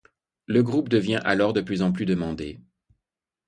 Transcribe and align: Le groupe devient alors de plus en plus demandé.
Le 0.47 0.63
groupe 0.63 0.89
devient 0.89 1.19
alors 1.23 1.53
de 1.53 1.61
plus 1.61 1.83
en 1.83 1.91
plus 1.91 2.07
demandé. 2.07 2.59